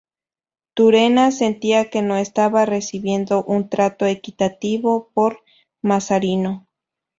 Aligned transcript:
Turena 0.73 1.29
sentía 1.29 1.91
que 1.91 2.01
no 2.01 2.15
estaba 2.17 2.65
recibiendo 2.65 3.43
un 3.43 3.69
trato 3.69 4.07
equitativo 4.07 5.11
por 5.13 5.43
Mazarino. 5.83 6.67